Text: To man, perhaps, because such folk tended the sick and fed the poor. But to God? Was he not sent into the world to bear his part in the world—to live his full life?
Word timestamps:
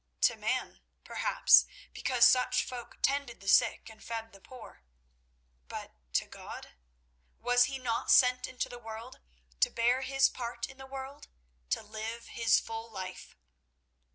To 0.21 0.35
man, 0.35 0.79
perhaps, 1.03 1.67
because 1.93 2.25
such 2.27 2.63
folk 2.63 2.97
tended 3.03 3.39
the 3.39 3.47
sick 3.47 3.87
and 3.87 4.03
fed 4.03 4.33
the 4.33 4.41
poor. 4.41 4.81
But 5.67 5.91
to 6.13 6.25
God? 6.25 6.71
Was 7.39 7.65
he 7.65 7.77
not 7.77 8.09
sent 8.09 8.47
into 8.47 8.67
the 8.67 8.79
world 8.79 9.19
to 9.59 9.69
bear 9.69 10.01
his 10.01 10.27
part 10.27 10.67
in 10.67 10.79
the 10.79 10.87
world—to 10.87 11.83
live 11.83 12.29
his 12.29 12.59
full 12.59 12.89
life? 12.89 13.35